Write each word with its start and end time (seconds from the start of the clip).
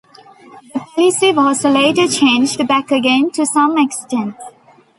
The 0.73 0.79
policy 0.95 1.31
was 1.31 1.63
later 1.63 2.07
changed 2.07 2.67
back 2.67 2.89
again 2.89 3.29
to 3.33 3.45
some 3.45 3.77
extent. 3.77 4.35